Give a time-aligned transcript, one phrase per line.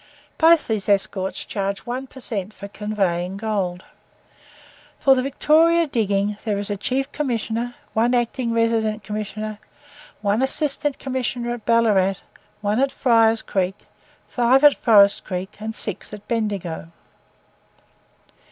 [0.39, 3.83] Both these escorts charge one per cent for conveying gold.
[4.99, 9.59] For the Victoria diggings, there is a Chief Commissioner, one Acting Resident Commissioner;
[10.23, 12.15] one Assistant Commissioner at Ballarat,
[12.61, 13.77] one at Fryer's Creek,
[14.27, 16.87] five at Forest Creek, and six at Bendigo.